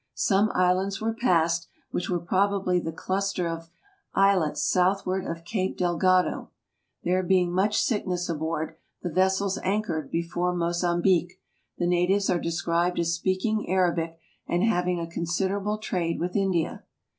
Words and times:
Some 0.15 0.51
islands 0.55 0.99
were 0.99 1.13
passed, 1.13 1.67
which 1.91 2.09
were 2.09 2.17
probably 2.17 2.79
the 2.79 2.91
cluster 2.91 3.47
of 3.47 3.69
islets 4.15 4.63
southward 4.63 5.27
of 5.27 5.45
Cape 5.45 5.77
Del 5.77 5.99
gado. 5.99 6.47
There 7.03 7.21
being 7.21 7.51
much 7.51 7.79
sickness 7.79 8.27
aboard, 8.27 8.77
the 9.03 9.11
vessels 9.11 9.59
anchored 9.59 10.09
before 10.09 10.55
Mozambique; 10.55 11.39
the 11.77 11.85
natives 11.85 12.31
are 12.31 12.39
described 12.39 12.97
as 12.97 13.13
speaking 13.13 13.69
Arabic 13.69 14.17
and 14.47 14.63
having 14.63 14.99
a 14.99 15.05
considerable 15.05 15.77
trade 15.77 16.19
with 16.19 16.35
India. 16.35 16.81